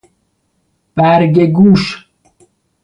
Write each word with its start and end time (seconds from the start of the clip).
برگه 0.95 1.45
گوش 1.45 2.09